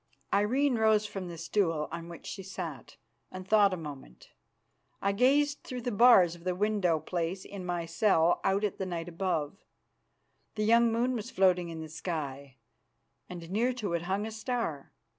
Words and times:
Irene 0.33 0.79
rose 0.79 1.05
from 1.05 1.27
the 1.27 1.37
stool 1.37 1.87
on 1.91 2.09
which 2.09 2.25
she 2.25 2.41
sat 2.41 2.97
and 3.31 3.47
thought 3.47 3.71
a 3.71 3.77
moment. 3.77 4.31
I 4.99 5.11
gazed 5.11 5.61
through 5.61 5.83
the 5.83 5.91
bars 5.91 6.33
of 6.33 6.43
the 6.43 6.55
window 6.55 6.99
place 6.99 7.45
in 7.45 7.67
my 7.67 7.85
cell 7.85 8.41
out 8.43 8.63
at 8.63 8.79
the 8.79 8.87
night 8.87 9.09
above. 9.09 9.57
A 10.57 10.63
young 10.63 10.91
moon 10.91 11.13
was 11.13 11.29
floating 11.29 11.69
in 11.69 11.81
the 11.81 11.87
sky, 11.87 12.57
and 13.29 13.51
near 13.51 13.73
to 13.73 13.93
it 13.93 14.01
hung 14.01 14.25
a 14.25 14.31
star. 14.31 14.91